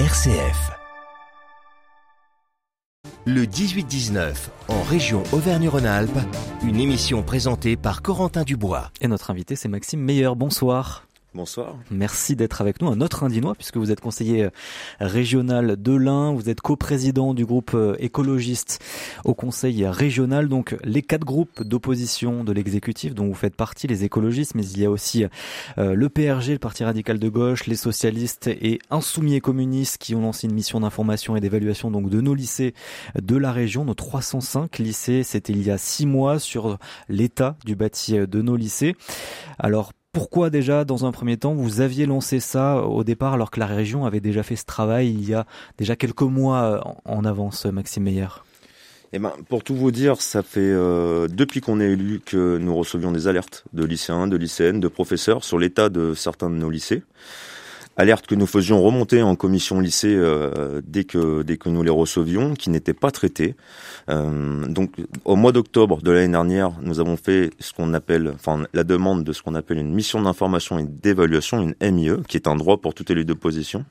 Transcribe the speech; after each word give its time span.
RCF. 0.00 0.72
Le 3.26 3.44
18-19, 3.44 4.34
en 4.66 4.82
région 4.82 5.22
Auvergne-Rhône-Alpes, 5.30 6.18
une 6.64 6.80
émission 6.80 7.22
présentée 7.22 7.76
par 7.76 8.02
Corentin 8.02 8.42
Dubois. 8.42 8.90
Et 9.00 9.06
notre 9.06 9.30
invité, 9.30 9.54
c'est 9.54 9.68
Maxime 9.68 10.00
Meyer. 10.00 10.30
Bonsoir. 10.34 11.06
Bonsoir. 11.34 11.74
Merci 11.90 12.36
d'être 12.36 12.60
avec 12.60 12.80
nous, 12.80 12.86
un 12.86 13.00
autre 13.00 13.24
Indinois, 13.24 13.56
puisque 13.56 13.76
vous 13.76 13.90
êtes 13.90 14.00
conseiller 14.00 14.44
euh, 14.44 14.50
régional 15.00 15.74
de 15.82 15.92
l'Ain, 15.92 16.32
vous 16.32 16.48
êtes 16.48 16.60
coprésident 16.60 17.34
du 17.34 17.44
groupe 17.44 17.72
euh, 17.74 17.96
écologiste 17.98 18.80
au 19.24 19.34
conseil 19.34 19.84
régional, 19.84 20.48
donc 20.48 20.76
les 20.84 21.02
quatre 21.02 21.24
groupes 21.24 21.64
d'opposition 21.64 22.44
de 22.44 22.52
l'exécutif 22.52 23.16
dont 23.16 23.26
vous 23.26 23.34
faites 23.34 23.56
partie, 23.56 23.88
les 23.88 24.04
écologistes, 24.04 24.54
mais 24.54 24.64
il 24.64 24.78
y 24.78 24.84
a 24.84 24.90
aussi 24.90 25.24
euh, 25.78 25.94
le 25.94 26.08
PRG, 26.08 26.52
le 26.52 26.58
Parti 26.60 26.84
radical 26.84 27.18
de 27.18 27.28
gauche, 27.28 27.66
les 27.66 27.74
socialistes 27.74 28.46
et 28.46 28.78
insoumis 28.90 29.34
et 29.34 29.40
communistes 29.40 29.98
qui 29.98 30.14
ont 30.14 30.20
lancé 30.20 30.46
une 30.46 30.54
mission 30.54 30.78
d'information 30.78 31.34
et 31.34 31.40
d'évaluation 31.40 31.90
donc 31.90 32.10
de 32.10 32.20
nos 32.20 32.36
lycées 32.36 32.74
de 33.20 33.36
la 33.36 33.50
région, 33.50 33.84
nos 33.84 33.94
305 33.94 34.78
lycées, 34.78 35.24
c'était 35.24 35.52
il 35.52 35.66
y 35.66 35.72
a 35.72 35.78
six 35.78 36.06
mois 36.06 36.38
sur 36.38 36.78
l'état 37.08 37.56
du 37.64 37.74
bâti 37.74 38.18
de 38.18 38.40
nos 38.40 38.54
lycées. 38.54 38.94
Alors 39.58 39.90
pourquoi 40.14 40.48
déjà, 40.48 40.84
dans 40.84 41.04
un 41.04 41.12
premier 41.12 41.36
temps, 41.36 41.52
vous 41.52 41.80
aviez 41.80 42.06
lancé 42.06 42.40
ça 42.40 42.82
au 42.82 43.04
départ 43.04 43.34
alors 43.34 43.50
que 43.50 43.60
la 43.60 43.66
région 43.66 44.06
avait 44.06 44.20
déjà 44.20 44.42
fait 44.42 44.56
ce 44.56 44.64
travail 44.64 45.10
il 45.10 45.28
y 45.28 45.34
a 45.34 45.44
déjà 45.76 45.96
quelques 45.96 46.22
mois 46.22 46.62
euh, 46.62 46.80
en 47.04 47.24
avance, 47.24 47.66
Maxime 47.66 48.04
Meyer? 48.04 48.28
Eh 49.12 49.18
ben, 49.18 49.32
pour 49.48 49.62
tout 49.62 49.74
vous 49.74 49.90
dire, 49.90 50.22
ça 50.22 50.42
fait 50.42 50.60
euh, 50.60 51.28
depuis 51.28 51.60
qu'on 51.60 51.80
est 51.80 51.90
élu 51.90 52.20
que 52.24 52.58
nous 52.58 52.74
recevions 52.74 53.12
des 53.12 53.28
alertes 53.28 53.64
de 53.72 53.84
lycéens, 53.84 54.28
de 54.28 54.36
lycéennes, 54.36 54.80
de 54.80 54.88
professeurs 54.88 55.44
sur 55.44 55.58
l'état 55.58 55.88
de 55.88 56.14
certains 56.14 56.48
de 56.48 56.56
nos 56.56 56.70
lycées 56.70 57.02
alerte 57.96 58.26
que 58.26 58.34
nous 58.34 58.46
faisions 58.46 58.82
remonter 58.82 59.22
en 59.22 59.36
commission 59.36 59.80
lycée 59.80 60.14
euh, 60.14 60.80
dès 60.86 61.04
que 61.04 61.42
dès 61.42 61.56
que 61.56 61.68
nous 61.68 61.82
les 61.82 61.90
recevions, 61.90 62.54
qui 62.54 62.70
n'étaient 62.70 62.94
pas 62.94 63.10
traités. 63.10 63.54
Euh, 64.08 64.66
donc, 64.66 64.92
au 65.24 65.36
mois 65.36 65.52
d'octobre 65.52 66.02
de 66.02 66.10
l'année 66.10 66.32
dernière, 66.32 66.72
nous 66.82 67.00
avons 67.00 67.16
fait 67.16 67.50
ce 67.58 67.72
qu'on 67.72 67.94
appelle, 67.94 68.32
enfin, 68.34 68.64
la 68.72 68.84
demande 68.84 69.24
de 69.24 69.32
ce 69.32 69.42
qu'on 69.42 69.54
appelle 69.54 69.78
une 69.78 69.92
mission 69.92 70.20
d'information 70.22 70.78
et 70.78 70.84
d'évaluation, 70.84 71.60
une 71.60 71.92
MIE, 71.92 72.22
qui 72.28 72.36
est 72.36 72.48
un 72.48 72.56
droit 72.56 72.78
pour 72.78 72.94
toute 72.94 73.10
élue 73.10 73.24
d'opposition 73.24 73.84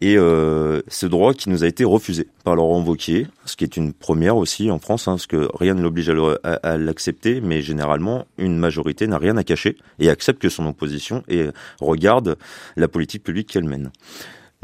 et 0.00 0.16
euh, 0.16 0.80
ce 0.88 1.06
droit 1.06 1.34
qui 1.34 1.50
nous 1.50 1.64
a 1.64 1.66
été 1.66 1.84
refusé 1.84 2.28
par 2.44 2.56
Laurent 2.56 2.82
Wauquiez, 2.82 3.26
ce 3.44 3.56
qui 3.56 3.64
est 3.64 3.76
une 3.76 3.92
première 3.92 4.36
aussi 4.36 4.70
en 4.70 4.78
France, 4.78 5.08
hein, 5.08 5.12
parce 5.12 5.26
que 5.26 5.48
rien 5.54 5.74
ne 5.74 5.82
l'oblige 5.82 6.10
à, 6.42 6.76
l'accepter, 6.76 7.40
mais 7.40 7.62
généralement 7.62 8.26
une 8.38 8.56
majorité 8.56 9.06
n'a 9.06 9.18
rien 9.18 9.36
à 9.36 9.44
cacher 9.44 9.76
et 9.98 10.10
accepte 10.10 10.40
que 10.40 10.48
son 10.48 10.66
opposition 10.66 11.22
et 11.28 11.46
regarde 11.80 12.36
la 12.76 12.88
politique 12.88 13.22
publique 13.22 13.48
qu'elle 13.48 13.64
mène. 13.64 13.90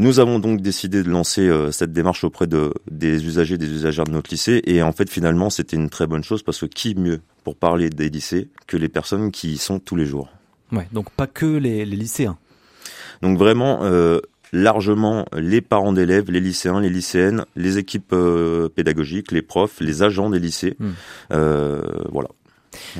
Nous 0.01 0.21
avons 0.21 0.39
donc 0.39 0.61
décidé 0.61 1.03
de 1.03 1.11
lancer 1.11 1.41
euh, 1.41 1.73
cette 1.73 1.93
démarche 1.93 2.23
auprès 2.23 2.47
de, 2.47 2.73
des 2.89 3.27
usagers, 3.27 3.59
des 3.59 3.69
usagères 3.69 4.05
de 4.05 4.13
notre 4.13 4.31
lycée. 4.31 4.63
Et 4.65 4.81
en 4.81 4.93
fait, 4.93 5.11
finalement, 5.11 5.51
c'était 5.51 5.77
une 5.77 5.91
très 5.91 6.07
bonne 6.07 6.23
chose 6.23 6.45
parce 6.45 6.61
que 6.61 6.67
qui 6.67 6.95
mieux 6.95 7.21
pour 7.43 7.57
parler 7.57 7.91
des 7.91 8.09
lycées 8.09 8.49
que 8.69 8.77
les 8.77 8.89
personnes 8.89 9.33
qui 9.33 9.55
y 9.55 9.59
sont 9.59 9.81
tous 9.81 9.97
les 9.97 10.07
jours? 10.07 10.29
Ouais, 10.71 10.87
donc 10.93 11.11
pas 11.11 11.27
que 11.27 11.47
les, 11.47 11.85
les 11.85 11.97
lycéens. 11.97 12.39
Donc 13.23 13.39
vraiment, 13.39 13.81
euh, 13.83 14.21
largement 14.53 15.27
les 15.37 15.61
parents 15.61 15.93
d'élèves, 15.93 16.31
les 16.31 16.41
lycéens, 16.41 16.81
les 16.81 16.91
lycéennes, 16.91 17.45
les 17.57 17.79
équipes 17.79 18.13
euh, 18.13 18.69
pédagogiques, 18.69 19.33
les 19.33 19.43
profs, 19.43 19.81
les 19.81 20.03
agents 20.03 20.31
des 20.31 20.39
lycées. 20.39 20.77
Hmm. 20.79 20.91
Euh, 21.33 21.83
voilà. 22.11 22.29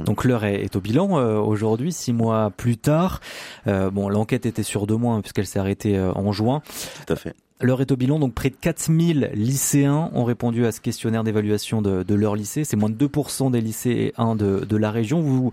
Donc 0.05 0.25
l'heure 0.25 0.45
est, 0.45 0.75
au 0.77 0.81
bilan 0.81 1.19
euh, 1.19 1.39
aujourd'hui, 1.39 1.93
six 1.93 2.13
mois 2.13 2.51
plus 2.57 2.77
tard. 2.77 3.21
bon, 3.67 4.09
l'enquête 4.09 4.47
était 4.47 4.63
sur 4.63 4.87
deux 4.87 4.97
mois 4.97 5.15
hein, 5.15 5.21
puisqu'elle 5.21 5.47
s'est 5.47 5.59
arrêtée 5.59 5.99
en 5.99 6.33
juin. 6.33 6.63
Tout 7.07 7.13
à 7.13 7.17
fait. 7.17 7.35
L'heure 7.61 7.81
est 7.81 7.91
au 7.91 7.97
bilan, 7.97 8.21
donc 8.21 8.35
près 8.35 8.51
de 8.51 8.55
4000 8.55 9.33
lycéens 9.35 10.11
ont 10.15 10.23
répondu 10.23 10.65
à 10.65 10.71
ce 10.71 10.81
questionnaire 10.81 11.25
d'évaluation 11.25 11.83
de, 11.83 12.05
de, 12.05 12.15
leur 12.15 12.37
lycée. 12.37 12.63
C'est 12.63 12.77
moins 12.77 12.89
de 12.89 13.07
2% 13.07 13.51
des 13.51 13.61
lycéens 13.61 14.37
de, 14.37 14.65
de 14.65 14.77
la 14.77 14.93
région. 14.93 15.21
Vous 15.21 15.53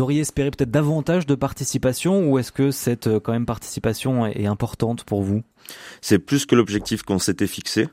auriez 0.00 0.20
espéré 0.20 0.50
peut-être 0.50 0.70
davantage 0.70 1.26
de 1.26 1.34
participation 1.34 2.30
ou 2.30 2.38
est-ce 2.38 2.50
que 2.50 2.70
cette 2.70 3.08
euh, 3.08 3.20
quand 3.20 3.32
même 3.32 3.44
participation 3.44 4.24
est 4.26 4.46
importante 4.46 5.04
pour 5.04 5.22
vous? 5.22 5.42
C'est 6.00 6.18
plus 6.18 6.46
que 6.46 6.54
l'objectif 6.54 7.02
qu'on 7.02 7.18
s'était 7.18 7.46
fixé. 7.46 7.88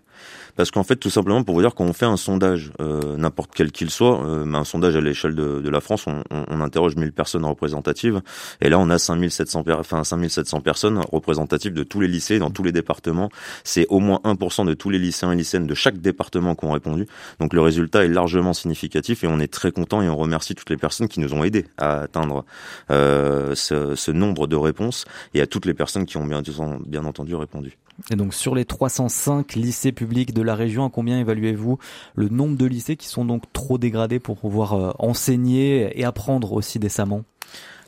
Parce 0.56 0.72
qu'en 0.72 0.84
fait, 0.84 0.96
tout 0.96 1.10
simplement, 1.10 1.44
pour 1.44 1.56
vous 1.56 1.62
dire 1.62 1.76
qu'on 1.76 1.94
fait 1.94 2.06
un 2.06 2.18
sondage, 2.18 2.72
euh, 2.80 3.18
n'importe 3.18 3.52
quel 3.54 3.72
qu'il 3.72 3.90
soit, 3.90 4.24
euh, 4.24 4.46
mais 4.46 4.58
un 4.58 4.64
sondage 4.64 4.96
à 4.96 5.02
l'échelle 5.02 5.36
de, 5.36 5.70
la 5.70 5.82
France, 5.82 6.06
on, 6.08 6.24
on, 6.30 6.62
interroge 6.62 6.96
1000 6.96 7.14
personnes 7.14 7.46
représentatives, 7.46 8.22
et 8.60 8.70
là, 8.70 8.78
on 8.78 8.90
a 8.90 8.98
5700, 8.98 9.64
enfin, 9.80 10.04
5700 10.04 10.62
personnes 10.62 11.00
représentatives 11.12 11.74
de 11.74 11.84
tous 11.84 12.02
les 12.02 12.08
lycées, 12.08 12.40
dans 12.40 12.50
tous 12.50 12.64
les 12.64 12.72
départements. 12.72 13.30
C'est 13.64 13.88
au 13.88 14.00
moins 14.00 14.20
1% 14.24 14.66
de 14.66 14.74
tous 14.74 14.90
les 14.90 15.00
lycéens 15.00 15.32
et 15.32 15.36
lycéennes 15.36 15.68
de 15.68 15.74
chaque 15.74 16.00
département 16.00 16.56
qui 16.56 16.66
ont 16.66 16.72
répondu. 16.72 17.08
Donc 17.40 17.54
le 17.54 17.62
résultat 17.62 18.04
est 18.04 18.10
largement 18.10 18.54
significatif, 18.54 19.24
et 19.24 19.28
on 19.28 19.40
est 19.40 19.52
très 19.52 19.72
content, 19.72 20.02
et 20.02 20.10
on 20.10 20.18
remercie 20.18 20.56
toutes 20.56 20.70
les 20.70 20.78
personnes 20.78 21.08
qui 21.08 21.20
nous 21.20 21.34
ont 21.34 21.44
aidés 21.44 21.66
à 21.78 22.02
atteindre 22.02 22.46
euh, 22.90 23.56
ce, 23.56 24.12
nombre 24.12 24.48
de 24.48 24.56
réponses, 24.56 25.06
et 25.34 25.42
à 25.42 25.48
toutes 25.48 25.66
les 25.66 25.74
personnes 25.74 26.06
qui 26.06 26.18
ont 26.18 26.26
bien 26.26 27.06
entendu 27.06 27.36
répondu. 27.36 27.78
Et 28.10 28.16
donc 28.16 28.34
sur 28.34 28.56
les 28.56 28.66
305 28.66 29.54
lycées 29.56 29.92
publics 29.92 30.34
de 30.34 30.42
la 30.42 30.56
région, 30.56 30.86
à 30.86 30.90
combien 30.90 31.20
évaluez-vous 31.20 31.78
le 32.16 32.30
nombre 32.30 32.58
de 32.58 32.66
lycées 32.66 32.96
qui 32.96 33.08
sont 33.08 33.26
donc 33.26 33.44
trop 33.54 33.78
dégradés 33.78 34.20
pour 34.20 34.38
pouvoir 34.38 34.74
euh, 34.74 34.92
enseigner 35.00 35.92
et 36.00 36.04
apprendre 36.04 36.54
aussi 36.54 36.80
décemment? 36.80 37.24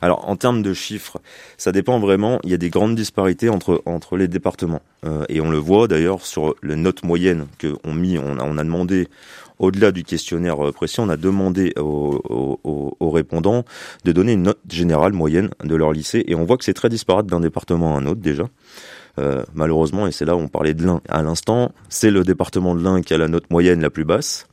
Alors 0.02 0.28
en 0.28 0.36
termes 0.36 0.62
de 0.62 0.74
chiffres, 0.74 1.18
ça 1.56 1.72
dépend 1.72 1.98
vraiment. 1.98 2.38
Il 2.44 2.50
y 2.50 2.54
a 2.54 2.58
des 2.58 2.68
grandes 2.68 2.94
disparités 2.94 3.48
entre 3.48 3.82
entre 3.86 4.18
les 4.18 4.28
départements 4.28 4.82
euh, 5.06 5.24
et 5.30 5.40
on 5.40 5.50
le 5.50 5.56
voit 5.56 5.88
d'ailleurs 5.88 6.26
sur 6.26 6.54
les 6.62 6.76
notes 6.76 7.04
moyennes 7.04 7.46
que 7.58 7.74
on. 7.84 7.94
On 7.94 8.38
a, 8.38 8.44
on 8.44 8.58
a 8.58 8.64
demandé 8.64 9.08
au-delà 9.58 9.92
du 9.92 10.04
questionnaire 10.04 10.62
euh, 10.66 10.72
précis, 10.72 11.00
on 11.00 11.08
a 11.08 11.16
demandé 11.16 11.72
aux, 11.78 12.20
aux, 12.64 12.96
aux, 13.00 13.10
répondants 13.10 13.64
de 14.04 14.12
donner 14.12 14.32
une 14.32 14.42
note 14.42 14.60
générale 14.68 15.12
moyenne 15.12 15.50
de 15.62 15.74
leur 15.74 15.92
lycée 15.92 16.24
et 16.26 16.34
on 16.34 16.44
voit 16.44 16.58
que 16.58 16.64
c'est 16.64 16.74
très 16.74 16.88
disparate 16.88 17.26
d'un 17.26 17.40
département 17.40 17.96
à 17.96 18.00
un 18.00 18.06
autre 18.06 18.20
déjà. 18.20 18.48
Euh, 19.18 19.44
malheureusement, 19.54 20.06
et 20.06 20.12
c'est 20.12 20.24
là 20.24 20.34
où 20.36 20.40
on 20.40 20.48
parlait 20.48 20.74
de 20.74 20.84
l'Ain 20.84 21.00
à 21.08 21.22
l'instant, 21.22 21.72
c'est 21.88 22.10
le 22.10 22.24
département 22.24 22.74
de 22.74 22.82
l'Ain 22.82 23.00
qui 23.02 23.14
a 23.14 23.18
la 23.18 23.28
note 23.28 23.48
moyenne 23.50 23.80
la 23.80 23.90
plus 23.90 24.04
basse, 24.04 24.46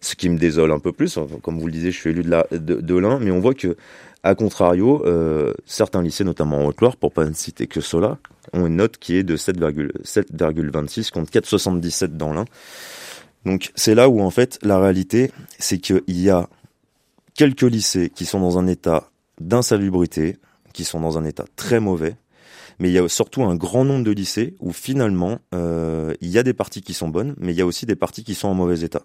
ce 0.00 0.14
qui 0.14 0.28
me 0.28 0.38
désole 0.38 0.70
un 0.72 0.78
peu 0.78 0.92
plus. 0.92 1.18
comme 1.42 1.58
vous 1.58 1.66
le 1.66 1.72
disiez, 1.72 1.90
je 1.90 1.98
suis 1.98 2.10
élu 2.10 2.22
de, 2.22 2.30
la, 2.30 2.46
de, 2.52 2.96
l'Ain, 2.96 3.18
mais 3.18 3.32
on 3.32 3.40
voit 3.40 3.54
que, 3.54 3.76
à 4.22 4.34
contrario, 4.34 5.02
euh, 5.06 5.54
certains 5.64 6.02
lycées, 6.02 6.24
notamment 6.24 6.58
en 6.58 6.66
Haute-Loire, 6.66 6.96
pour 6.96 7.12
pas 7.12 7.24
ne 7.24 7.32
citer 7.32 7.66
que 7.66 7.80
cela, 7.80 8.18
ont 8.52 8.66
une 8.66 8.76
note 8.76 8.96
qui 8.98 9.16
est 9.16 9.24
de 9.24 9.36
7,26 9.36 11.10
contre 11.10 11.32
4,77 11.32 12.16
dans 12.16 12.32
l'Ain. 12.32 12.44
Donc 13.44 13.70
c'est 13.74 13.94
là 13.94 14.08
où 14.08 14.20
en 14.20 14.30
fait 14.30 14.58
la 14.62 14.78
réalité, 14.78 15.30
c'est 15.58 15.78
qu'il 15.78 16.02
y 16.08 16.30
a 16.30 16.48
quelques 17.34 17.62
lycées 17.62 18.10
qui 18.10 18.24
sont 18.24 18.40
dans 18.40 18.58
un 18.58 18.66
état 18.66 19.10
d'insalubrité, 19.40 20.36
qui 20.72 20.84
sont 20.84 21.00
dans 21.00 21.16
un 21.16 21.24
état 21.24 21.44
très 21.54 21.78
mauvais, 21.78 22.16
mais 22.78 22.90
il 22.90 22.92
y 22.92 22.98
a 22.98 23.08
surtout 23.08 23.42
un 23.42 23.54
grand 23.54 23.84
nombre 23.84 24.04
de 24.04 24.10
lycées 24.10 24.54
où 24.60 24.72
finalement 24.72 25.38
euh, 25.54 26.14
il 26.20 26.28
y 26.28 26.38
a 26.38 26.42
des 26.42 26.52
parties 26.52 26.82
qui 26.82 26.94
sont 26.94 27.08
bonnes, 27.08 27.34
mais 27.38 27.52
il 27.52 27.56
y 27.56 27.62
a 27.62 27.66
aussi 27.66 27.86
des 27.86 27.96
parties 27.96 28.24
qui 28.24 28.34
sont 28.34 28.48
en 28.48 28.54
mauvais 28.54 28.80
état. 28.80 29.02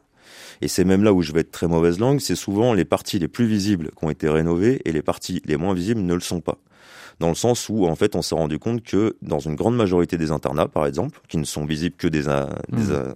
Et 0.62 0.68
c'est 0.68 0.84
même 0.84 1.04
là 1.04 1.14
où 1.14 1.22
je 1.22 1.32
vais 1.32 1.42
être 1.42 1.52
très 1.52 1.68
mauvaise 1.68 2.00
langue, 2.00 2.20
c'est 2.20 2.36
souvent 2.36 2.74
les 2.74 2.86
parties 2.86 3.20
les 3.20 3.28
plus 3.28 3.46
visibles 3.46 3.92
qui 3.98 4.06
ont 4.06 4.09
été 4.09 4.30
rénovées 4.30 4.82
et 4.86 4.92
les 4.92 5.02
parties 5.02 5.42
les 5.46 5.58
moins 5.58 5.74
visibles 5.74 6.02
ne 6.02 6.14
le 6.14 6.20
sont 6.20 6.42
pas. 6.42 6.58
Dans 7.20 7.30
le 7.30 7.36
sens 7.36 7.70
où, 7.70 7.86
en 7.86 7.96
fait, 7.96 8.16
on 8.16 8.24
s'est 8.24 8.34
rendu 8.34 8.58
compte 8.58 8.82
que 8.82 9.16
dans 9.22 9.40
une 9.40 9.56
grande 9.56 9.76
majorité 9.76 10.18
des 10.18 10.32
internats, 10.32 10.68
par 10.68 10.88
exemple, 10.88 11.20
qui 11.28 11.38
ne 11.38 11.44
sont 11.44 11.66
visibles 11.66 11.96
que 11.96 12.08
des, 12.08 12.24
mmh. 12.24 13.14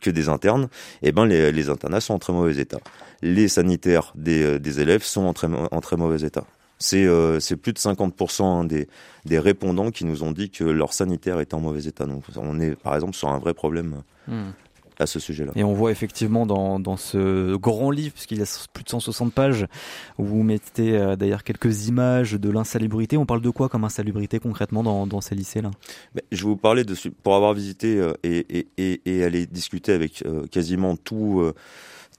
que 0.00 0.10
des 0.10 0.30
internes, 0.30 0.68
eh 1.02 1.12
ben 1.12 1.26
les, 1.26 1.52
les, 1.52 1.68
internats 1.68 2.00
sont 2.00 2.14
en 2.14 2.18
très 2.18 2.32
mauvais 2.32 2.56
état. 2.56 2.78
Les 3.20 3.48
sanitaires 3.48 4.12
des, 4.14 4.42
euh, 4.42 4.58
des 4.58 4.80
élèves 4.80 5.02
sont 5.02 5.22
en 5.22 5.34
très, 5.34 5.48
en 5.48 5.80
très 5.82 5.96
mauvais 5.96 6.26
état. 6.26 6.44
Euh, 6.92 7.40
c'est 7.40 7.56
plus 7.56 7.72
de 7.72 7.78
50% 7.78 8.42
hein, 8.42 8.64
des, 8.64 8.88
des 9.24 9.38
répondants 9.38 9.90
qui 9.90 10.04
nous 10.04 10.22
ont 10.22 10.32
dit 10.32 10.50
que 10.50 10.64
leur 10.64 10.92
sanitaire 10.92 11.40
était 11.40 11.54
en 11.54 11.60
mauvais 11.60 11.84
état. 11.84 12.06
Donc 12.06 12.24
on 12.36 12.60
est 12.60 12.74
par 12.76 12.94
exemple 12.94 13.14
sur 13.14 13.28
un 13.28 13.38
vrai 13.38 13.54
problème 13.54 14.02
hmm. 14.28 14.50
à 14.98 15.06
ce 15.06 15.18
sujet-là. 15.20 15.52
Et 15.54 15.64
on 15.64 15.72
voit 15.74 15.90
effectivement 15.90 16.46
dans, 16.46 16.80
dans 16.80 16.96
ce 16.96 17.56
grand 17.56 17.90
livre, 17.90 18.12
puisqu'il 18.14 18.38
y 18.38 18.42
a 18.42 18.66
plus 18.72 18.84
de 18.84 18.88
160 18.88 19.32
pages, 19.32 19.66
où 20.18 20.24
vous 20.24 20.42
mettez 20.42 20.96
euh, 20.96 21.16
d'ailleurs 21.16 21.44
quelques 21.44 21.88
images 21.88 22.32
de 22.32 22.50
l'insalubrité. 22.50 23.16
On 23.16 23.26
parle 23.26 23.42
de 23.42 23.50
quoi 23.50 23.68
comme 23.68 23.84
insalubrité 23.84 24.38
concrètement 24.38 24.82
dans, 24.82 25.06
dans 25.06 25.20
ces 25.20 25.34
lycées-là? 25.34 25.70
Je 26.30 26.42
vais 26.42 26.48
vous 26.48 26.56
parler 26.56 26.84
de 26.84 26.94
pour 27.22 27.34
avoir 27.34 27.54
visité 27.54 27.98
euh, 27.98 28.12
et, 28.22 28.46
et, 28.58 28.68
et, 28.78 29.00
et, 29.06 29.24
aller 29.24 29.46
discuter 29.46 29.92
avec 29.92 30.24
quasiment 30.50 30.96
tout 30.96 31.52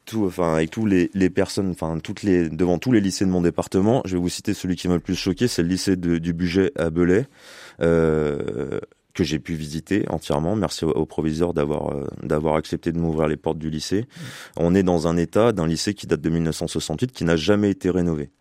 tout, 0.05 0.25
enfin, 0.25 0.55
avec 0.55 0.71
tous 0.71 0.85
les, 0.85 1.07
personnes, 1.29 1.71
enfin, 1.71 1.97
toutes 2.00 2.23
les, 2.23 2.50
devant 2.50 2.77
tous 2.77 2.91
les 2.91 3.01
lycées 3.01 3.25
de 3.25 3.29
mon 3.29 3.41
département, 3.41 4.01
je 4.05 4.15
vais 4.15 4.21
vous 4.21 4.29
citer 4.29 4.53
celui 4.53 4.75
qui 4.75 4.88
m'a 4.88 4.95
le 4.95 5.00
plus 5.00 5.15
choqué, 5.15 5.47
c'est 5.47 5.63
le 5.63 5.69
lycée 5.69 5.95
du 5.95 6.33
budget 6.33 6.71
à 6.75 6.89
Belay, 6.89 7.25
euh, 7.81 8.79
que 9.13 9.23
j'ai 9.23 9.39
pu 9.39 9.53
visiter 9.53 10.05
entièrement. 10.09 10.55
Merci 10.55 10.85
au, 10.85 11.05
proviseur 11.05 11.53
d'avoir 11.53 11.91
euh, 11.91 12.07
d'avoir 12.23 12.55
accepté 12.55 12.91
de 12.91 13.00
m'ouvrir 13.00 13.27
les 13.27 13.38
portes 13.38 13.59
du 13.59 13.69
lycée. 13.69 14.07
On 14.57 14.73
est 14.75 14.83
dans 14.83 15.07
un 15.07 15.17
état 15.17 15.51
d'un 15.51 15.67
lycée 15.67 15.94
qui 15.94 16.07
date 16.07 16.21
de 16.21 16.29
1968, 16.29 17.11
qui 17.11 17.23
n'a 17.23 17.35
jamais 17.35 17.69
été 17.69 17.89
rénové. 17.89 18.31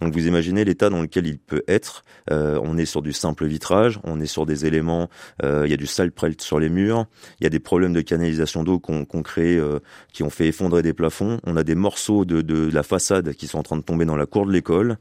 Donc 0.00 0.14
vous 0.14 0.26
imaginez 0.26 0.64
l'état 0.64 0.88
dans 0.88 1.02
lequel 1.02 1.26
il 1.26 1.38
peut 1.38 1.62
être. 1.68 2.04
Euh, 2.30 2.58
on 2.62 2.78
est 2.78 2.86
sur 2.86 3.02
du 3.02 3.12
simple 3.12 3.46
vitrage, 3.46 4.00
on 4.04 4.20
est 4.20 4.26
sur 4.26 4.46
des 4.46 4.66
éléments, 4.66 5.08
euh, 5.42 5.62
il 5.66 5.70
y 5.70 5.74
a 5.74 5.76
du 5.76 5.86
prelt 6.10 6.40
sur 6.40 6.58
les 6.58 6.70
murs, 6.70 7.06
il 7.40 7.44
y 7.44 7.46
a 7.46 7.50
des 7.50 7.60
problèmes 7.60 7.92
de 7.92 8.00
canalisation 8.00 8.64
d'eau 8.64 8.78
qu'on 8.78 9.04
crée, 9.04 9.56
euh, 9.56 9.80
qui 10.12 10.22
ont 10.22 10.30
fait 10.30 10.48
effondrer 10.48 10.82
des 10.82 10.92
plafonds. 10.92 11.38
On 11.44 11.56
a 11.56 11.64
des 11.64 11.74
morceaux 11.74 12.24
de, 12.24 12.40
de, 12.40 12.70
la 12.72 12.82
façade 12.82 13.34
qui 13.34 13.46
sont 13.46 13.58
en 13.58 13.62
train 13.62 13.76
de 13.76 13.82
tomber 13.82 14.04
dans 14.04 14.16
la 14.16 14.26
cour 14.26 14.46
de 14.46 14.52
l'école. 14.52 14.96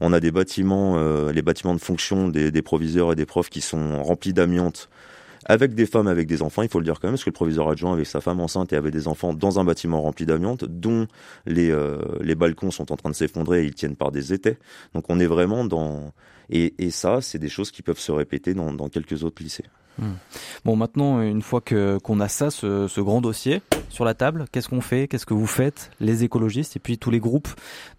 On 0.00 0.12
a 0.12 0.20
des 0.20 0.30
bâtiments, 0.30 0.96
les 1.30 1.42
bâtiments 1.42 1.74
de 1.74 1.80
fonction 1.80 2.28
des, 2.28 2.50
des 2.50 2.62
proviseurs 2.62 3.12
et 3.12 3.16
des 3.16 3.26
profs 3.26 3.48
qui 3.48 3.60
sont 3.60 4.02
remplis 4.02 4.32
d'amiante 4.32 4.88
avec 5.46 5.74
des 5.74 5.86
femmes, 5.86 6.08
avec 6.08 6.26
des 6.26 6.42
enfants, 6.42 6.62
il 6.62 6.68
faut 6.68 6.80
le 6.80 6.84
dire 6.84 7.00
quand 7.00 7.08
même, 7.08 7.14
parce 7.14 7.24
que 7.24 7.30
le 7.30 7.34
proviseur 7.34 7.68
adjoint 7.68 7.92
avait 7.92 8.04
sa 8.04 8.20
femme 8.20 8.40
enceinte 8.40 8.72
et 8.72 8.76
avait 8.76 8.90
des 8.90 9.08
enfants 9.08 9.32
dans 9.32 9.58
un 9.58 9.64
bâtiment 9.64 10.02
rempli 10.02 10.26
d'amiante, 10.26 10.64
dont 10.64 11.06
les, 11.46 11.70
euh, 11.70 11.98
les 12.20 12.34
balcons 12.34 12.70
sont 12.70 12.92
en 12.92 12.96
train 12.96 13.10
de 13.10 13.14
s'effondrer 13.14 13.62
et 13.62 13.66
ils 13.66 13.74
tiennent 13.74 13.96
par 13.96 14.10
des 14.10 14.32
étais. 14.32 14.58
Donc 14.94 15.04
on 15.08 15.18
est 15.18 15.26
vraiment 15.26 15.64
dans... 15.64 16.12
Et, 16.50 16.74
et 16.78 16.90
ça, 16.90 17.20
c'est 17.20 17.38
des 17.38 17.48
choses 17.48 17.70
qui 17.70 17.82
peuvent 17.82 17.98
se 17.98 18.12
répéter 18.12 18.54
dans, 18.54 18.72
dans 18.72 18.88
quelques 18.88 19.24
autres 19.24 19.42
lycées. 19.42 19.64
Hmm. 19.98 20.12
Bon, 20.64 20.76
maintenant, 20.76 21.22
une 21.22 21.40
fois 21.40 21.60
que 21.62 21.98
qu'on 21.98 22.20
a 22.20 22.28
ça, 22.28 22.50
ce, 22.50 22.86
ce, 22.86 23.00
grand 23.00 23.22
dossier 23.22 23.62
sur 23.88 24.04
la 24.04 24.12
table, 24.12 24.44
qu'est-ce 24.52 24.68
qu'on 24.68 24.82
fait? 24.82 25.08
Qu'est-ce 25.08 25.24
que 25.24 25.32
vous 25.32 25.46
faites, 25.46 25.90
les 26.00 26.22
écologistes 26.22 26.76
et 26.76 26.80
puis 26.80 26.98
tous 26.98 27.10
les 27.10 27.18
groupes 27.18 27.48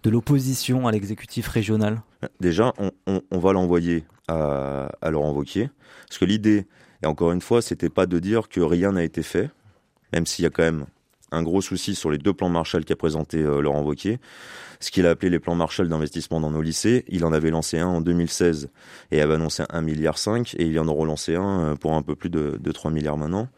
de 0.04 0.10
l'opposition 0.12 0.88
à 0.88 0.92
l'exécutif 0.92 1.48
régional 1.48 2.02
Déjà, 2.40 2.72
on, 2.78 2.92
on, 3.08 3.22
on 3.32 3.40
va 3.40 3.52
l'envoyer 3.52 4.06
à, 4.28 4.92
à 5.02 5.10
Laurent 5.10 5.32
Wauquiez, 5.32 5.72
parce 6.08 6.20
que 6.20 6.26
l'idée, 6.26 6.68
et 7.04 7.06
encore 7.06 7.32
une 7.32 7.42
fois, 7.42 7.62
c'était 7.62 7.90
pas 7.90 8.06
de 8.06 8.20
dire 8.20 8.50
que 8.50 8.62
rien 8.62 8.94
n'a 8.94 9.04
été 9.04 9.24
fait, 9.24 9.50
même 10.14 10.26
s'il 10.26 10.44
y 10.44 10.48
a 10.48 10.50
quand 10.50 10.64
même 10.64 10.86
un 11.32 11.44
gros 11.44 11.62
souci 11.62 11.96
sur 11.96 12.10
les 12.10 12.18
deux 12.18 12.34
plans 12.34 12.50
Marshall 12.50 12.86
qu'a 12.86 12.96
présenté 12.96 13.40
euh, 13.40 13.62
Laurent 13.62 13.82
Wauquiez. 13.82 14.20
Ce 14.80 14.92
qu'il 14.92 15.06
a 15.08 15.10
appelé 15.10 15.30
les 15.30 15.40
plans 15.40 15.56
Marshall 15.56 15.90
d'investissement 15.90 16.40
dans 16.40 16.52
nos 16.52 16.62
lycées, 16.62 17.04
il 17.08 17.26
en 17.26 17.34
avait 17.34 17.50
lancé 17.50 17.80
un 17.80 17.88
en 17.88 18.02
2016 18.02 18.70
et 19.12 19.22
avait 19.22 19.34
annoncé 19.34 19.64
un 19.70 19.82
milliard 19.82 20.18
cinq 20.18 20.56
et 20.58 20.66
il 20.66 20.80
en 20.80 20.88
a 20.88 20.92
relancé 20.92 21.36
un 21.36 21.72
euh, 21.72 21.76
pour 21.76 21.94
un 21.94 22.02
peu 22.02 22.16
plus 22.16 22.30
de, 22.30 22.58
de 22.60 22.72
3 22.72 22.92
milliards 22.92 23.18
maintenant. 23.18 23.50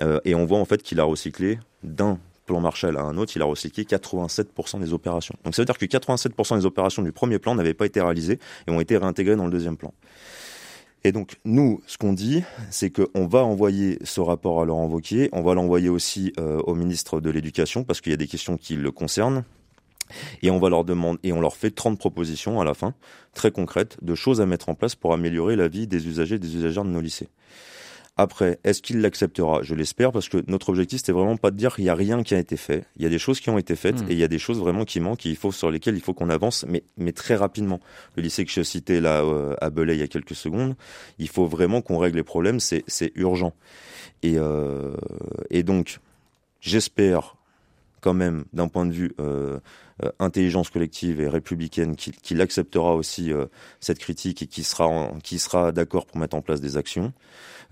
Euh, 0.00 0.20
et 0.24 0.34
on 0.34 0.44
voit 0.44 0.58
en 0.58 0.64
fait 0.64 0.82
qu'il 0.82 1.00
a 1.00 1.04
recyclé 1.04 1.58
d'un 1.82 2.18
plan 2.44 2.60
Marshall 2.60 2.96
à 2.96 3.02
un 3.02 3.16
autre, 3.16 3.32
il 3.34 3.42
a 3.42 3.44
recyclé 3.44 3.84
87% 3.84 4.78
des 4.78 4.92
opérations. 4.92 5.34
Donc 5.44 5.54
ça 5.54 5.62
veut 5.62 5.66
dire 5.66 5.78
que 5.78 5.84
87% 5.84 6.58
des 6.58 6.66
opérations 6.66 7.02
du 7.02 7.10
premier 7.10 7.40
plan 7.40 7.56
n'avaient 7.56 7.74
pas 7.74 7.86
été 7.86 8.00
réalisées 8.00 8.38
et 8.68 8.70
ont 8.70 8.78
été 8.78 8.96
réintégrées 8.96 9.34
dans 9.34 9.46
le 9.46 9.50
deuxième 9.50 9.76
plan. 9.76 9.92
Et 11.06 11.12
donc, 11.12 11.36
nous, 11.44 11.80
ce 11.86 11.98
qu'on 11.98 12.12
dit, 12.12 12.42
c'est 12.68 12.90
qu'on 12.90 13.28
va 13.28 13.44
envoyer 13.44 13.96
ce 14.02 14.20
rapport 14.20 14.60
à 14.60 14.64
Laurent 14.64 14.86
Wauquiez, 14.86 15.28
on 15.30 15.40
va 15.40 15.54
l'envoyer 15.54 15.88
aussi 15.88 16.32
euh, 16.40 16.58
au 16.66 16.74
ministre 16.74 17.20
de 17.20 17.30
l'Éducation, 17.30 17.84
parce 17.84 18.00
qu'il 18.00 18.10
y 18.10 18.14
a 18.14 18.16
des 18.16 18.26
questions 18.26 18.56
qui 18.56 18.74
le 18.74 18.90
concernent. 18.90 19.44
Et 20.42 20.50
on 20.50 20.58
va 20.58 20.68
leur 20.68 20.82
demander, 20.82 21.20
et 21.22 21.32
on 21.32 21.40
leur 21.40 21.54
fait 21.54 21.70
30 21.70 21.96
propositions 21.96 22.60
à 22.60 22.64
la 22.64 22.74
fin, 22.74 22.92
très 23.34 23.52
concrètes, 23.52 23.98
de 24.02 24.16
choses 24.16 24.40
à 24.40 24.46
mettre 24.46 24.68
en 24.68 24.74
place 24.74 24.96
pour 24.96 25.12
améliorer 25.12 25.54
la 25.54 25.68
vie 25.68 25.86
des 25.86 26.08
usagers 26.08 26.34
et 26.34 26.38
des 26.40 26.56
usagères 26.56 26.84
de 26.84 26.90
nos 26.90 27.00
lycées. 27.00 27.28
Après, 28.18 28.58
est-ce 28.64 28.80
qu'il 28.80 29.02
l'acceptera? 29.02 29.62
Je 29.62 29.74
l'espère 29.74 30.10
parce 30.10 30.30
que 30.30 30.42
notre 30.46 30.70
objectif 30.70 31.00
c'était 31.00 31.12
vraiment 31.12 31.36
pas 31.36 31.50
de 31.50 31.56
dire 31.56 31.74
qu'il 31.74 31.84
y 31.84 31.90
a 31.90 31.94
rien 31.94 32.22
qui 32.22 32.34
a 32.34 32.38
été 32.38 32.56
fait. 32.56 32.84
Il 32.96 33.02
y 33.02 33.06
a 33.06 33.10
des 33.10 33.18
choses 33.18 33.40
qui 33.40 33.50
ont 33.50 33.58
été 33.58 33.76
faites 33.76 34.00
hmm. 34.02 34.10
et 34.10 34.12
il 34.12 34.18
y 34.18 34.24
a 34.24 34.28
des 34.28 34.38
choses 34.38 34.58
vraiment 34.58 34.86
qui 34.86 35.00
manquent 35.00 35.26
et 35.26 35.28
il 35.28 35.36
faut 35.36 35.52
sur 35.52 35.70
lesquelles 35.70 35.96
il 35.96 36.00
faut 36.00 36.14
qu'on 36.14 36.30
avance, 36.30 36.64
mais 36.66 36.82
mais 36.96 37.12
très 37.12 37.36
rapidement. 37.36 37.80
Le 38.16 38.22
lycée 38.22 38.46
que 38.46 38.50
je 38.50 38.62
citais 38.62 39.02
là 39.02 39.22
euh, 39.22 39.54
à 39.60 39.68
Belay 39.68 39.96
il 39.96 40.00
y 40.00 40.02
a 40.02 40.08
quelques 40.08 40.34
secondes, 40.34 40.76
il 41.18 41.28
faut 41.28 41.46
vraiment 41.46 41.82
qu'on 41.82 41.98
règle 41.98 42.16
les 42.16 42.22
problèmes. 42.22 42.58
C'est 42.58 42.84
c'est 42.86 43.12
urgent. 43.16 43.52
Et 44.22 44.38
euh, 44.38 44.96
et 45.50 45.62
donc 45.62 46.00
j'espère 46.60 47.36
quand 48.00 48.14
même 48.14 48.44
d'un 48.52 48.68
point 48.68 48.86
de 48.86 48.92
vue 48.92 49.12
euh, 49.20 49.58
euh, 50.02 50.10
intelligence 50.18 50.70
collective 50.70 51.20
et 51.20 51.28
républicaine 51.28 51.96
qu'il 51.96 52.40
acceptera 52.40 52.94
aussi 52.94 53.32
euh, 53.32 53.46
cette 53.80 53.98
critique 53.98 54.42
et 54.42 54.46
qui 54.46 54.64
sera 54.64 55.10
qui 55.22 55.38
sera 55.38 55.72
d'accord 55.72 56.06
pour 56.06 56.18
mettre 56.18 56.36
en 56.36 56.42
place 56.42 56.60
des 56.60 56.76
actions. 56.76 57.12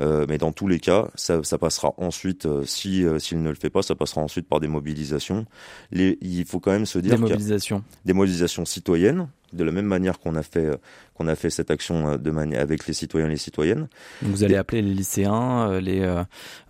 Mais 0.00 0.38
dans 0.38 0.50
tous 0.50 0.67
les 0.67 0.81
cas, 0.81 1.06
ça, 1.15 1.44
ça 1.44 1.56
passera 1.56 1.94
ensuite, 1.99 2.49
si 2.65 3.05
s'il 3.21 3.43
ne 3.43 3.49
le 3.49 3.55
fait 3.55 3.71
pas, 3.71 3.81
ça 3.81 3.94
passera 3.94 4.23
ensuite 4.23 4.49
par 4.49 4.59
des 4.59 4.67
mobilisations. 4.67 5.47
Les, 5.93 6.19
il 6.21 6.44
faut 6.47 6.59
quand 6.59 6.73
même 6.73 6.85
se 6.85 6.99
dire 6.99 7.12
des 7.12 7.21
mobilisations, 7.21 7.85
des 8.05 8.12
mobilisations 8.12 8.65
citoyennes, 8.65 9.29
de 9.55 9.65
la 9.65 9.73
même 9.73 9.87
manière 9.87 10.19
qu'on 10.19 10.35
a 10.35 10.43
fait 10.43 10.71
qu'on 11.15 11.29
a 11.29 11.35
fait 11.35 11.51
cette 11.51 11.71
action 11.71 12.17
de 12.17 12.31
manière 12.31 12.61
avec 12.61 12.87
les 12.87 12.93
citoyens 12.93 13.29
et 13.29 13.31
les 13.31 13.37
citoyennes. 13.37 13.89
Vous 14.23 14.43
allez 14.45 14.56
appeler 14.56 14.83
les 14.83 14.95
lycéens, 14.95 15.81
les 15.81 16.05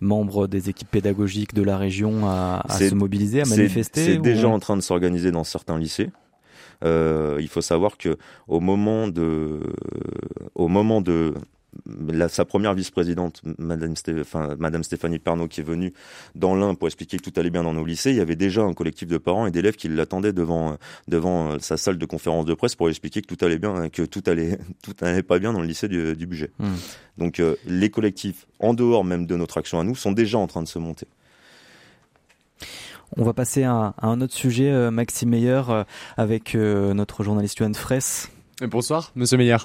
membres 0.01 0.47
des 0.47 0.69
équipes 0.69 0.91
pédagogiques 0.91 1.53
de 1.53 1.63
la 1.63 1.77
région 1.77 2.27
à, 2.27 2.63
à 2.67 2.77
se 2.77 2.93
mobiliser, 2.93 3.41
à 3.41 3.45
manifester. 3.45 4.05
C'est 4.05 4.17
déjà 4.17 4.47
en 4.47 4.59
train 4.59 4.77
de 4.77 4.81
s'organiser 4.81 5.31
dans 5.31 5.43
certains 5.43 5.79
lycées. 5.79 6.09
Euh, 6.83 7.37
il 7.39 7.47
faut 7.47 7.61
savoir 7.61 7.97
que 7.97 8.17
au 8.47 8.59
moment 8.59 9.07
de, 9.07 9.59
au 10.55 10.67
moment 10.67 11.01
de, 11.01 11.33
sa 12.29 12.45
première 12.45 12.73
vice-présidente, 12.73 13.41
Madame, 13.57 13.93
Madame 14.57 14.83
Stéphanie 14.83 15.19
Pernaud, 15.19 15.47
qui 15.47 15.61
est 15.61 15.63
venue 15.63 15.93
dans 16.35 16.55
l'Ain 16.55 16.75
pour 16.75 16.87
expliquer 16.87 17.17
que 17.17 17.23
tout 17.23 17.33
allait 17.39 17.49
bien 17.49 17.63
dans 17.63 17.73
nos 17.73 17.85
lycées, 17.85 18.11
il 18.11 18.17
y 18.17 18.21
avait 18.21 18.35
déjà 18.35 18.61
un 18.61 18.73
collectif 18.73 19.07
de 19.07 19.17
parents 19.17 19.47
et 19.47 19.51
d'élèves 19.51 19.75
qui 19.75 19.87
l'attendaient 19.87 20.33
devant, 20.33 20.77
devant 21.07 21.59
sa 21.59 21.77
salle 21.77 21.97
de 21.97 22.05
conférence 22.05 22.45
de 22.45 22.53
presse 22.53 22.75
pour 22.75 22.89
expliquer 22.89 23.21
que 23.21 23.33
tout 23.33 23.43
allait 23.45 23.59
bien, 23.59 23.89
que 23.89 24.03
tout 24.03 24.23
allait, 24.27 24.57
tout 24.81 24.95
allait 25.01 25.23
pas 25.23 25.39
bien 25.39 25.53
dans 25.53 25.61
le 25.61 25.67
lycée 25.67 25.87
du, 25.87 26.15
budget. 26.25 26.51
Hmm. 26.59 26.75
Donc 27.17 27.39
euh, 27.39 27.55
les 27.65 27.89
collectifs, 27.89 28.47
en 28.59 28.73
dehors 28.73 29.03
même 29.03 29.25
de 29.25 29.35
notre 29.35 29.57
action 29.57 29.79
à 29.79 29.83
nous, 29.83 29.95
sont 29.95 30.11
déjà 30.11 30.37
en 30.37 30.47
train 30.47 30.63
de 30.63 30.67
se 30.67 30.79
monter. 30.79 31.07
On 33.17 33.23
va 33.23 33.33
passer 33.33 33.63
à, 33.63 33.93
un 34.01 34.21
autre 34.21 34.33
sujet, 34.33 34.71
euh, 34.71 34.91
Maxime 34.91 35.29
Meyer, 35.29 35.61
euh, 35.69 35.83
avec 36.17 36.55
notre 36.55 37.23
journaliste 37.23 37.57
Johan 37.57 37.73
Fraisse. 37.73 38.29
Bonsoir, 38.61 39.11
Monsieur 39.15 39.37
Meyer. 39.37 39.57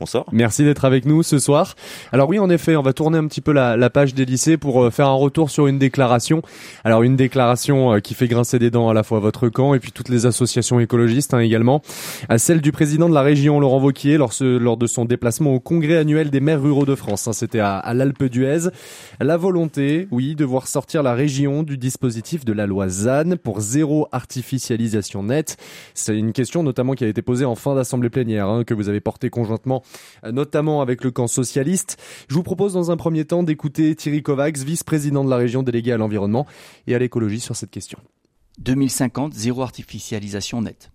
Bonsoir. 0.00 0.24
Merci 0.32 0.64
d'être 0.64 0.84
avec 0.84 1.04
nous 1.04 1.22
ce 1.22 1.38
soir. 1.38 1.76
Alors 2.10 2.28
oui, 2.28 2.40
en 2.40 2.50
effet, 2.50 2.74
on 2.74 2.82
va 2.82 2.92
tourner 2.92 3.16
un 3.16 3.28
petit 3.28 3.40
peu 3.40 3.52
la, 3.52 3.76
la 3.76 3.90
page 3.90 4.12
des 4.12 4.24
lycées 4.24 4.56
pour 4.56 4.82
euh, 4.82 4.90
faire 4.90 5.06
un 5.06 5.14
retour 5.14 5.50
sur 5.50 5.68
une 5.68 5.78
déclaration. 5.78 6.42
Alors 6.82 7.04
une 7.04 7.14
déclaration 7.14 7.94
euh, 7.94 8.00
qui 8.00 8.14
fait 8.14 8.26
grincer 8.26 8.58
des 8.58 8.72
dents 8.72 8.88
à 8.88 8.94
la 8.94 9.04
fois 9.04 9.20
votre 9.20 9.48
camp 9.48 9.72
et 9.72 9.78
puis 9.78 9.92
toutes 9.92 10.08
les 10.08 10.26
associations 10.26 10.80
écologistes 10.80 11.32
hein, 11.32 11.38
également. 11.38 11.80
À 12.28 12.38
celle 12.38 12.60
du 12.60 12.72
président 12.72 13.08
de 13.08 13.14
la 13.14 13.22
région, 13.22 13.60
Laurent 13.60 13.78
Vauquier, 13.78 14.16
lors, 14.16 14.32
lors 14.40 14.76
de 14.76 14.86
son 14.88 15.04
déplacement 15.04 15.54
au 15.54 15.60
congrès 15.60 15.96
annuel 15.96 16.30
des 16.30 16.40
maires 16.40 16.60
ruraux 16.60 16.86
de 16.86 16.96
France. 16.96 17.28
Hein, 17.28 17.32
C'était 17.32 17.60
à, 17.60 17.76
à 17.76 17.94
l'Alpe 17.94 18.24
d'Huez. 18.24 18.70
La 19.20 19.36
volonté, 19.36 20.08
oui, 20.10 20.34
de 20.34 20.44
voir 20.44 20.66
sortir 20.66 21.04
la 21.04 21.14
région 21.14 21.62
du 21.62 21.78
dispositif 21.78 22.44
de 22.44 22.52
la 22.52 22.66
loi 22.66 22.88
ZAN 22.88 23.36
pour 23.36 23.60
zéro 23.60 24.08
artificialisation 24.10 25.22
nette. 25.22 25.56
C'est 25.94 26.18
une 26.18 26.32
question 26.32 26.64
notamment 26.64 26.94
qui 26.94 27.04
a 27.04 27.08
été 27.08 27.22
posée 27.22 27.44
en 27.44 27.54
fin 27.54 27.76
d'assemblée 27.76 28.10
plénière, 28.10 28.48
hein, 28.48 28.64
que 28.64 28.74
vous 28.74 28.88
avez 28.88 29.00
portée 29.00 29.30
conjointement 29.30 29.83
notamment 30.24 30.80
avec 30.80 31.04
le 31.04 31.10
camp 31.10 31.26
socialiste. 31.26 31.98
Je 32.28 32.34
vous 32.34 32.42
propose 32.42 32.72
dans 32.72 32.90
un 32.90 32.96
premier 32.96 33.24
temps 33.24 33.42
d'écouter 33.42 33.94
Thierry 33.94 34.22
Kovacs, 34.22 34.58
vice-président 34.58 35.24
de 35.24 35.30
la 35.30 35.36
région 35.36 35.62
déléguée 35.62 35.92
à 35.92 35.96
l'environnement 35.96 36.46
et 36.86 36.94
à 36.94 36.98
l'écologie 36.98 37.40
sur 37.40 37.56
cette 37.56 37.70
question. 37.70 37.98
2050, 38.58 39.34
zéro 39.34 39.62
artificialisation 39.62 40.62
nette. 40.62 40.90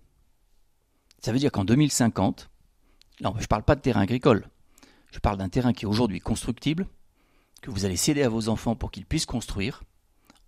Ça 1.20 1.32
veut 1.32 1.38
dire 1.38 1.52
qu'en 1.52 1.64
2050, 1.64 2.50
non, 3.22 3.34
je 3.36 3.42
ne 3.42 3.46
parle 3.46 3.62
pas 3.62 3.74
de 3.74 3.80
terrain 3.80 4.00
agricole, 4.00 4.46
je 5.12 5.18
parle 5.18 5.36
d'un 5.36 5.48
terrain 5.48 5.72
qui 5.72 5.84
est 5.84 5.88
aujourd'hui 5.88 6.20
constructible, 6.20 6.86
que 7.60 7.70
vous 7.70 7.84
allez 7.84 7.96
céder 7.96 8.22
à 8.22 8.28
vos 8.28 8.48
enfants 8.48 8.74
pour 8.74 8.90
qu'ils 8.90 9.04
puissent 9.04 9.26
construire. 9.26 9.82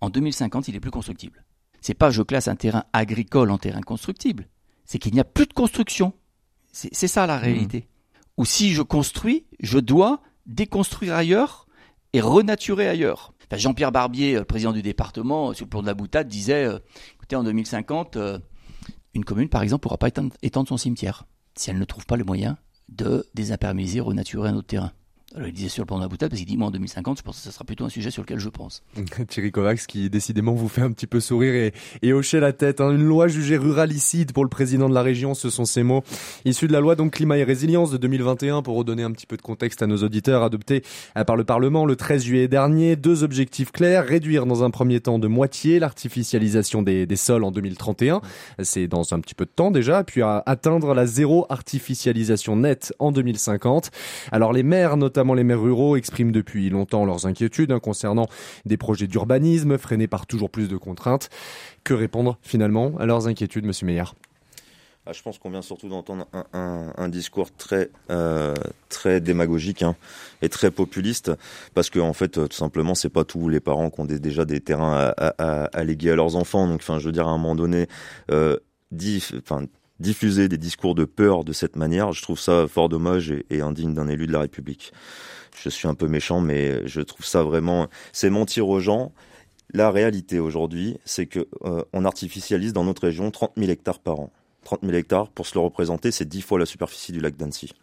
En 0.01 0.09
2050, 0.09 0.67
il 0.67 0.75
est 0.75 0.79
plus 0.79 0.91
constructible. 0.91 1.45
C'est 1.81 1.93
pas 1.93 2.09
je 2.09 2.23
classe 2.23 2.47
un 2.47 2.55
terrain 2.55 2.85
agricole 2.93 3.51
en 3.51 3.57
terrain 3.57 3.81
constructible, 3.81 4.47
c'est 4.85 4.97
qu'il 4.97 5.13
n'y 5.13 5.19
a 5.19 5.25
plus 5.25 5.45
de 5.45 5.53
construction. 5.53 6.13
C'est 6.71 7.07
ça 7.07 7.27
la 7.27 7.37
réalité 7.37 7.87
ou 8.37 8.45
si 8.45 8.73
je 8.73 8.81
construis, 8.81 9.45
je 9.59 9.79
dois 9.79 10.21
déconstruire 10.45 11.15
ailleurs 11.15 11.67
et 12.13 12.21
renaturer 12.21 12.87
ailleurs. 12.87 13.33
Jean-Pierre 13.57 13.91
Barbier, 13.91 14.35
euh, 14.35 14.43
président 14.43 14.71
du 14.71 14.81
département, 14.81 15.49
euh, 15.49 15.53
sur 15.53 15.65
le 15.65 15.69
plan 15.69 15.81
de 15.81 15.87
la 15.87 15.93
boutade, 15.93 16.27
disait 16.27 16.65
euh, 16.65 16.79
écoutez, 17.15 17.35
en 17.35 17.43
2050, 17.43 18.17
une 19.13 19.25
commune, 19.25 19.49
par 19.49 19.61
exemple, 19.61 19.81
ne 19.81 19.83
pourra 19.83 19.97
pas 19.97 20.07
étendre 20.07 20.67
son 20.67 20.77
cimetière 20.77 21.25
si 21.55 21.69
elle 21.69 21.77
ne 21.77 21.85
trouve 21.85 22.05
pas 22.05 22.17
les 22.17 22.23
moyens 22.23 22.55
de 22.89 23.25
désimperméiser, 23.35 23.99
renaturer 23.99 24.49
un 24.49 24.55
autre 24.55 24.67
terrain. 24.67 24.91
Alors, 25.35 25.47
il 25.47 25.53
disait 25.53 25.69
sur 25.69 25.81
le 25.81 25.87
plan 25.87 25.97
de 25.97 26.03
la 26.03 26.07
boutade, 26.07 26.29
parce 26.29 26.39
qu'il 26.39 26.47
dit, 26.47 26.57
moi, 26.57 26.67
en 26.67 26.71
2050, 26.71 27.17
je 27.17 27.23
pense 27.23 27.37
que 27.37 27.41
ce 27.41 27.51
sera 27.51 27.65
plutôt 27.65 27.85
un 27.85 27.89
sujet 27.89 28.11
sur 28.11 28.21
lequel 28.21 28.37
je 28.37 28.49
pense. 28.49 28.83
Thierry 29.27 29.51
Kovacs, 29.51 29.87
qui 29.87 30.07
décidément 30.11 30.53
vous 30.53 30.67
fait 30.67 30.81
un 30.81 30.91
petit 30.91 31.07
peu 31.07 31.19
sourire 31.19 31.55
et, 31.55 31.73
et 32.03 32.13
hocher 32.13 32.39
la 32.39 32.53
tête. 32.53 32.81
Hein. 32.81 32.91
Une 32.91 33.03
loi 33.03 33.27
jugée 33.27 33.57
ruralicide 33.57 34.31
pour 34.31 34.43
le 34.43 34.49
président 34.49 34.87
de 34.87 34.93
la 34.93 35.01
région, 35.01 35.33
ce 35.33 35.49
sont 35.49 35.65
ces 35.65 35.81
mots. 35.81 36.03
Issus 36.45 36.67
de 36.67 36.73
la 36.73 36.81
loi 36.81 36.95
donc 36.95 37.13
climat 37.13 37.39
et 37.39 37.43
résilience 37.43 37.89
de 37.89 37.97
2021, 37.97 38.61
pour 38.61 38.75
redonner 38.75 39.01
un 39.01 39.11
petit 39.11 39.25
peu 39.25 39.35
de 39.35 39.41
contexte 39.41 39.81
à 39.81 39.87
nos 39.87 39.97
auditeurs, 39.97 40.43
adoptée 40.43 40.83
euh, 41.17 41.23
par 41.23 41.35
le 41.35 41.43
Parlement 41.43 41.87
le 41.87 41.95
13 41.95 42.23
juillet 42.23 42.47
dernier. 42.47 42.95
Deux 42.95 43.23
objectifs 43.23 43.71
clairs, 43.71 44.05
réduire 44.05 44.45
dans 44.45 44.63
un 44.63 44.69
premier 44.69 44.99
temps 44.99 45.17
de 45.17 45.27
moitié 45.27 45.79
l'artificialisation 45.79 46.83
des, 46.83 47.07
des 47.07 47.15
sols 47.15 47.43
en 47.43 47.49
2031. 47.51 48.21
C'est 48.61 48.87
dans 48.87 49.13
un 49.13 49.19
petit 49.19 49.33
peu 49.33 49.45
de 49.45 49.51
temps 49.55 49.71
déjà. 49.71 50.03
Puis 50.03 50.21
atteindre 50.21 50.93
la 50.93 51.07
zéro 51.07 51.47
artificialisation 51.49 52.55
nette 52.55 52.93
en 52.99 53.11
2050. 53.11 53.89
Alors 54.31 54.53
les 54.53 54.61
maires, 54.63 54.95
notamment 54.95 55.22
les 55.33 55.43
maires 55.43 55.61
ruraux 55.61 55.95
expriment 55.95 56.33
depuis 56.33 56.69
longtemps 56.69 57.05
leurs 57.05 57.25
inquiétudes 57.25 57.71
hein, 57.71 57.79
concernant 57.79 58.27
des 58.65 58.77
projets 58.77 59.07
d'urbanisme 59.07 59.77
freinés 59.77 60.07
par 60.07 60.27
toujours 60.27 60.49
plus 60.49 60.67
de 60.67 60.75
contraintes. 60.75 61.29
Que 61.85 61.93
répondre 61.93 62.37
finalement 62.41 62.93
à 62.99 63.05
leurs 63.05 63.27
inquiétudes, 63.27 63.65
Monsieur 63.65 63.85
Meyer 63.85 64.03
ah, 65.05 65.11
je 65.11 65.21
pense 65.21 65.37
qu'on 65.37 65.49
vient 65.49 65.61
surtout 65.61 65.89
d'entendre 65.89 66.27
un, 66.53 67.09
discours 67.09 67.53
très 67.53 67.89
euh, 68.09 68.53
très 68.87 69.19
démagogique 69.19 69.83
hein, 69.83 69.97
et 70.41 70.47
très 70.47 70.71
populiste, 70.71 71.29
parce 71.73 71.89
que 71.89 71.99
en 71.99 72.13
fait, 72.13 72.47
tout 72.47 72.55
simplement, 72.55 72.95
c'est 72.95 73.09
pas 73.09 73.25
tous 73.25 73.49
les 73.49 73.59
parents 73.59 73.89
qui 73.89 73.99
ont 73.99 74.05
déjà 74.05 74.45
des 74.45 74.61
terrains 74.61 75.13
à, 75.17 75.83
léguer 75.83 76.11
à 76.11 76.15
leurs 76.15 76.37
enfants. 76.37 76.69
Donc, 76.69 76.79
enfin, 76.79 76.99
je 76.99 77.05
veux 77.07 77.11
dire, 77.11 77.27
à 77.27 77.31
un 77.31 77.37
moment 77.37 77.53
donné, 77.53 77.87
euh, 78.31 78.55
diffuser 80.03 80.47
des 80.47 80.59
discours 80.59 80.93
de 80.93 81.05
peur 81.05 81.43
de 81.43 81.53
cette 81.53 81.75
manière, 81.75 82.11
je 82.11 82.21
trouve 82.21 82.39
ça 82.39 82.67
fort 82.67 82.89
dommage 82.89 83.33
et, 83.49 83.61
indigne 83.61 83.95
d'un 83.95 84.07
élu 84.07 84.27
de 84.27 84.33
la 84.33 84.41
République. 84.41 84.93
Je 85.57 85.69
suis 85.69 85.87
un 85.87 85.95
peu 85.95 86.07
méchant, 86.07 86.41
mais 86.41 86.87
je 86.87 87.01
trouve 87.01 87.25
ça 87.25 87.41
vraiment, 87.41 87.87
c'est 88.11 88.29
mentir 88.29 88.67
aux 88.67 88.79
gens. 88.79 89.11
La 89.73 89.89
réalité 89.89 90.39
aujourd'hui, 90.39 90.97
c'est 91.05 91.25
que 91.25 91.47
euh, 91.63 91.83
on 91.93 92.05
artificialise 92.05 92.73
dans 92.73 92.83
notre 92.83 93.03
région 93.03 93.31
30 93.31 93.53
000 93.57 93.71
hectares 93.71 93.99
par 93.99 94.19
an. 94.19 94.31
30 94.65 94.81
000 94.83 94.93
hectares, 94.93 95.29
pour 95.29 95.47
se 95.47 95.55
le 95.55 95.61
représenter, 95.61 96.11
c'est 96.11 96.25
10 96.25 96.41
fois 96.41 96.59
la 96.59 96.65
superficie 96.65 97.11
du 97.11 97.19
lac 97.19 97.35
d'Annecy. 97.35 97.73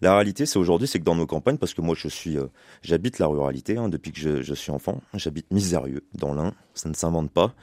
La 0.00 0.14
réalité, 0.14 0.46
c'est 0.46 0.58
aujourd'hui, 0.58 0.88
c'est 0.88 0.98
que 0.98 1.04
dans 1.04 1.14
nos 1.14 1.26
campagnes, 1.26 1.58
parce 1.58 1.74
que 1.74 1.80
moi, 1.80 1.94
je 1.96 2.08
suis, 2.08 2.36
euh, 2.36 2.46
j'habite 2.82 3.20
la 3.20 3.26
ruralité 3.26 3.76
hein, 3.76 3.88
depuis 3.88 4.10
que 4.10 4.42
je, 4.42 4.54
suis 4.54 4.72
enfant. 4.72 5.00
J'habite 5.14 5.46
misérieux 5.52 6.02
dans 6.14 6.34
l'Ain, 6.34 6.54
ça 6.74 6.88
ne 6.88 6.94
s'invente 6.94 7.30
pas. 7.30 7.54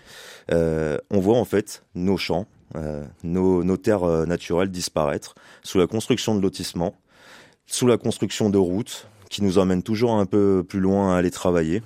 Euh, 0.51 0.97
on 1.11 1.19
voit 1.19 1.37
en 1.37 1.43
fait 1.43 1.83
nos 1.95 2.15
champs, 2.15 2.47
nos, 3.23 3.63
nos, 3.63 3.77
terres 3.77 4.27
naturelles 4.27 4.69
disparaître 4.69 5.35
sous 5.63 5.77
la 5.77 5.87
construction 5.87 6.35
de 6.35 6.41
lotissements, 6.41 6.95
sous 7.65 7.87
la 7.87 7.97
construction 7.97 8.49
de 8.49 8.57
routes 8.57 9.07
qui 9.29 9.43
nous 9.43 9.57
emmènent 9.57 9.83
toujours 9.83 10.13
un 10.13 10.25
peu 10.25 10.63
plus 10.67 10.79
loin 10.79 11.13
à 11.13 11.17
aller 11.17 11.31
travailler. 11.31 11.81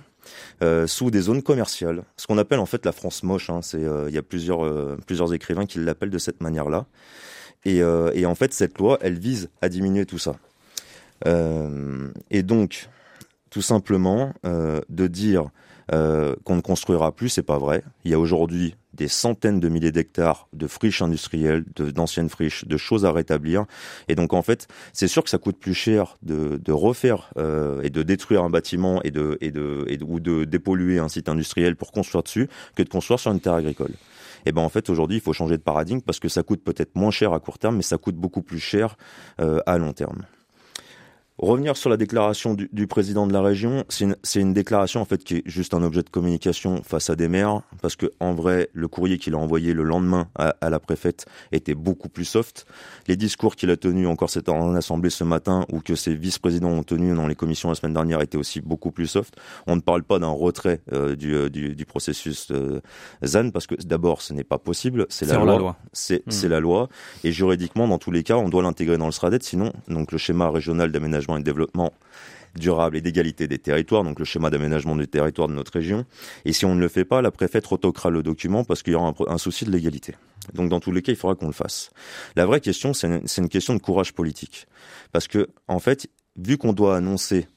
Euh, 0.61 0.87
sous 0.87 1.11
des 1.11 1.21
zones 1.21 1.43
commerciales, 1.43 2.03
ce 2.15 2.27
qu'on 2.27 2.37
appelle 2.37 2.59
en 2.59 2.65
fait 2.65 2.85
la 2.85 2.93
France 2.93 3.23
moche. 3.23 3.49
Hein, 3.49 3.59
euh, 3.73 4.05
il 4.07 4.15
y 4.15 4.17
a 4.17 4.21
plusieurs 4.21 4.63
euh, 4.63 4.97
écrivains 5.33 5.65
qui 5.65 5.79
l'appellent 5.79 6.09
de 6.09 6.17
cette 6.17 6.41
manière-là. 6.41 6.85
Et, 7.65 7.83
en 8.25 8.35
fait, 8.35 8.53
cette 8.53 8.77
loi, 8.77 8.97
elle 9.01 9.17
vise 9.17 9.49
à 9.61 9.69
diminuer 9.69 10.05
tout 10.05 10.17
ça. 10.17 10.35
et 11.25 12.43
donc, 12.43 12.89
tout 13.49 13.61
simplement, 13.61 14.33
de 14.43 15.07
dire 15.07 15.49
qu'on 15.89 16.55
ne 16.55 16.61
construira 16.61 17.11
plus, 17.11 17.29
c'est 17.29 17.43
pas 17.43 17.57
vrai. 17.57 17.83
Il 18.05 18.11
y 18.11 18.13
a 18.13 18.19
aujourd'hui 18.19 18.75
des 18.93 19.07
centaines 19.07 19.59
de 19.59 19.69
milliers 19.69 19.91
d'hectares 19.91 20.47
de 20.53 20.67
friches 20.67 21.01
industrielles, 21.01 21.65
d'anciennes 21.75 22.29
friches, 22.29 22.65
de 22.65 22.77
choses 22.77 23.05
à 23.05 23.11
rétablir. 23.11 23.65
Et 24.07 24.15
donc 24.15 24.33
en 24.33 24.41
fait, 24.41 24.67
c'est 24.93 25.07
sûr 25.07 25.23
que 25.23 25.29
ça 25.29 25.37
coûte 25.37 25.57
plus 25.57 25.73
cher 25.73 26.17
de, 26.21 26.57
de 26.63 26.71
refaire 26.71 27.29
euh, 27.37 27.81
et 27.81 27.89
de 27.89 28.03
détruire 28.03 28.43
un 28.43 28.49
bâtiment 28.49 29.01
et 29.03 29.11
de, 29.11 29.37
et 29.41 29.51
de, 29.51 29.85
et 29.87 29.97
ou 30.03 30.19
de 30.19 30.43
dépolluer 30.43 30.99
un 30.99 31.09
site 31.09 31.29
industriel 31.29 31.75
pour 31.75 31.91
construire 31.91 32.23
dessus 32.23 32.47
que 32.75 32.83
de 32.83 32.89
construire 32.89 33.19
sur 33.19 33.31
une 33.31 33.39
terre 33.39 33.53
agricole. 33.53 33.91
Et 34.45 34.51
ben 34.51 34.61
en 34.61 34.69
fait 34.69 34.89
aujourd'hui 34.89 35.17
il 35.17 35.21
faut 35.21 35.33
changer 35.33 35.57
de 35.57 35.63
paradigme 35.63 36.01
parce 36.01 36.19
que 36.19 36.27
ça 36.27 36.43
coûte 36.43 36.63
peut-être 36.63 36.95
moins 36.95 37.11
cher 37.11 37.33
à 37.33 37.39
court 37.39 37.57
terme, 37.57 37.77
mais 37.77 37.81
ça 37.81 37.97
coûte 37.97 38.15
beaucoup 38.15 38.41
plus 38.41 38.59
cher 38.59 38.97
euh, 39.39 39.59
à 39.65 39.77
long 39.77 39.93
terme. 39.93 40.23
Revenir 41.39 41.75
sur 41.75 41.89
la 41.89 41.97
déclaration 41.97 42.53
du, 42.53 42.69
du 42.71 42.85
président 42.85 43.25
de 43.25 43.33
la 43.33 43.41
région, 43.41 43.85
c'est 43.89 44.05
une, 44.05 44.15
une, 44.35 44.53
déclaration 44.53 45.01
en 45.01 45.05
fait 45.05 45.23
qui 45.23 45.37
est 45.37 45.41
juste 45.47 45.73
un 45.73 45.81
objet 45.81 46.03
de 46.03 46.09
communication 46.09 46.83
face 46.83 47.09
à 47.09 47.15
des 47.15 47.27
maires, 47.27 47.61
parce 47.81 47.95
que 47.95 48.11
en 48.19 48.35
vrai, 48.35 48.69
le 48.71 48.87
courrier 48.87 49.17
qu'il 49.17 49.33
a 49.33 49.37
envoyé 49.39 49.73
le 49.73 49.81
lendemain 49.81 50.27
à, 50.35 50.53
à, 50.61 50.69
la 50.69 50.79
préfète 50.79 51.25
était 51.51 51.73
beaucoup 51.73 52.07
plus 52.07 52.25
soft. 52.25 52.67
Les 53.07 53.15
discours 53.15 53.55
qu'il 53.55 53.71
a 53.71 53.77
tenus 53.77 54.07
encore 54.07 54.29
cette 54.29 54.47
en 54.47 54.75
assemblée 54.75 55.09
ce 55.09 55.23
matin, 55.23 55.65
ou 55.71 55.79
que 55.79 55.95
ses 55.95 56.13
vice-présidents 56.13 56.69
ont 56.69 56.83
tenus 56.83 57.15
dans 57.15 57.25
les 57.25 57.33
commissions 57.33 57.69
la 57.69 57.75
semaine 57.75 57.95
dernière, 57.95 58.21
étaient 58.21 58.37
aussi 58.37 58.61
beaucoup 58.61 58.91
plus 58.91 59.07
soft. 59.07 59.35
On 59.65 59.75
ne 59.75 59.81
parle 59.81 60.03
pas 60.03 60.19
d'un 60.19 60.29
retrait 60.29 60.81
euh, 60.93 61.15
du, 61.15 61.33
euh, 61.33 61.49
du, 61.49 61.73
du, 61.73 61.85
processus 61.87 62.51
euh, 62.51 62.79
ZAN, 63.25 63.49
parce 63.49 63.65
que 63.65 63.73
d'abord, 63.73 64.21
ce 64.21 64.33
n'est 64.33 64.43
pas 64.43 64.59
possible. 64.59 65.07
C'est 65.09 65.25
la, 65.25 65.39
loi. 65.39 65.77
C'est 65.93 66.23
hmm. 66.27 66.47
la 66.47 66.59
loi, 66.59 66.89
et 67.23 67.31
juridiquement, 67.31 67.87
dans 67.87 67.97
tous 67.97 68.11
les 68.11 68.21
cas, 68.21 68.37
on 68.37 68.49
doit 68.49 68.61
l'intégrer 68.61 68.99
dans 68.99 69.07
le 69.07 69.11
SRADET, 69.11 69.39
sinon, 69.41 69.73
donc 69.87 70.11
le 70.11 70.19
schéma 70.19 70.51
régional 70.51 70.91
d'aménagement 70.91 71.22
et 71.29 71.39
de 71.39 71.43
développement 71.43 71.93
durable 72.55 72.97
et 72.97 73.01
d'égalité 73.01 73.47
des 73.47 73.57
territoires, 73.57 74.03
donc 74.03 74.19
le 74.19 74.25
schéma 74.25 74.49
d'aménagement 74.49 74.95
du 74.95 75.07
territoire 75.07 75.47
de 75.47 75.53
notre 75.53 75.71
région. 75.73 76.05
Et 76.45 76.53
si 76.53 76.65
on 76.65 76.75
ne 76.75 76.79
le 76.79 76.87
fait 76.87 77.05
pas, 77.05 77.21
la 77.21 77.31
préfète 77.31 77.65
retoquera 77.65 78.09
le 78.09 78.21
document 78.21 78.63
parce 78.63 78.83
qu'il 78.83 78.93
y 78.93 78.95
aura 78.95 79.13
un, 79.27 79.37
souci 79.37 79.65
de 79.65 79.71
l'égalité. 79.71 80.15
Donc 80.53 80.69
dans 80.69 80.79
tous 80.79 80.91
les 80.91 81.01
cas, 81.01 81.11
il 81.11 81.15
faudra 81.15 81.35
qu'on 81.35 81.47
le 81.47 81.53
fasse. 81.53 81.91
La 82.35 82.45
vraie 82.45 82.61
question, 82.61 82.93
c'est 82.93 83.07
une, 83.07 83.21
une, 83.37 83.49
question 83.49 83.73
de 83.73 83.79
courage 83.79 84.13
politique. 84.13 84.67
Parce 85.11 85.27
que, 85.27 85.49
en 85.67 85.79
fait, 85.79 86.07
vu 86.35 86.57
qu'on 86.57 86.73
doit 86.73 86.95
annoncer 86.95 87.47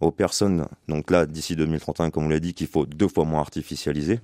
aux 0.00 0.10
personnes, 0.10 0.66
donc 0.88 1.10
là, 1.10 1.26
d'ici 1.26 1.54
2031, 1.56 2.10
comme 2.10 2.24
on 2.24 2.28
l'a 2.28 2.40
dit, 2.40 2.54
qu'il 2.54 2.66
faut 2.66 2.86
deux 2.86 3.08
fois 3.08 3.24
moins 3.24 3.40
artificialiser, 3.40 4.18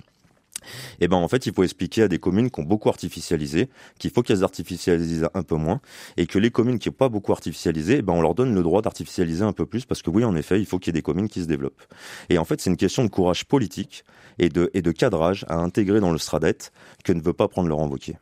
et 1.00 1.04
eh 1.04 1.08
ben 1.08 1.16
en 1.16 1.28
fait 1.28 1.46
il 1.46 1.52
faut 1.52 1.62
expliquer 1.62 2.02
à 2.02 2.08
des 2.08 2.18
communes 2.18 2.50
qui 2.50 2.60
ont 2.60 2.64
beaucoup 2.64 2.88
artificialisé 2.88 3.68
qu'il 3.98 4.10
faut 4.10 4.22
qu'elles 4.22 4.44
artificialisent 4.44 5.28
un 5.34 5.42
peu 5.42 5.56
moins 5.56 5.80
et 6.16 6.26
que 6.26 6.38
les 6.38 6.50
communes 6.50 6.78
qui 6.78 6.88
n'ont 6.88 6.94
pas 6.94 7.08
beaucoup 7.08 7.32
artificialisé, 7.32 7.98
eh 7.98 8.02
ben 8.02 8.12
on 8.12 8.22
leur 8.22 8.34
donne 8.34 8.54
le 8.54 8.62
droit 8.62 8.82
d'artificialiser 8.82 9.44
un 9.44 9.52
peu 9.52 9.66
plus 9.66 9.84
parce 9.84 10.02
que 10.02 10.10
oui 10.10 10.24
en 10.24 10.36
effet 10.36 10.58
il 10.60 10.66
faut 10.66 10.78
qu'il 10.78 10.88
y 10.88 10.96
ait 10.96 11.00
des 11.00 11.02
communes 11.02 11.28
qui 11.28 11.42
se 11.42 11.46
développent. 11.46 11.82
Et 12.30 12.38
en 12.38 12.44
fait 12.44 12.60
c'est 12.60 12.70
une 12.70 12.76
question 12.76 13.04
de 13.04 13.10
courage 13.10 13.44
politique 13.44 14.04
et 14.38 14.48
de, 14.48 14.70
et 14.74 14.82
cadrage 14.92 15.44
à 15.48 15.56
intégrer 15.56 16.00
dans 16.00 16.12
le 16.12 16.18
Stradet 16.18 16.56
que 17.04 17.12
ne 17.12 17.20
veut 17.20 17.32
pas 17.32 17.48
prendre 17.48 17.68
Laurent 17.68 17.88
Wauquiez. 17.88 18.16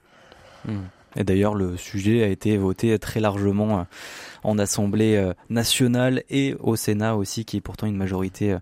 Mmh. 0.67 0.79
Et 1.17 1.25
d'ailleurs, 1.25 1.55
le 1.55 1.77
sujet 1.77 2.23
a 2.23 2.29
été 2.29 2.57
voté 2.57 2.99
très 2.99 3.21
largement 3.21 3.81
euh, 3.81 3.83
en 4.43 4.59
Assemblée 4.59 5.17
euh, 5.17 5.33
nationale 5.49 6.23
et 6.31 6.55
au 6.61 6.77
Sénat 6.77 7.17
aussi, 7.17 7.45
qui 7.45 7.59
est 7.59 7.61
pourtant 7.61 7.87
une 7.87 7.97
majorité 7.97 8.53
euh, 8.53 8.59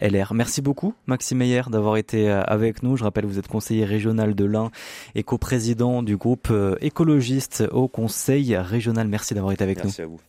LR. 0.00 0.34
Merci 0.34 0.62
beaucoup, 0.62 0.94
Maxime 1.06 1.38
Meyer, 1.38 1.62
d'avoir 1.70 1.96
été 1.96 2.30
avec 2.30 2.82
nous. 2.82 2.96
Je 2.96 3.04
rappelle, 3.04 3.26
vous 3.26 3.38
êtes 3.38 3.48
conseiller 3.48 3.84
régional 3.84 4.34
de 4.34 4.44
l'Ain 4.44 4.70
et 5.14 5.22
coprésident 5.22 6.02
du 6.02 6.16
groupe 6.16 6.52
écologiste 6.80 7.64
au 7.72 7.88
Conseil 7.88 8.56
régional. 8.56 9.08
Merci 9.08 9.34
d'avoir 9.34 9.52
été 9.52 9.64
avec 9.64 9.78
nous. 9.78 9.84
Merci 9.84 10.02
à 10.02 10.06
vous. 10.06 10.20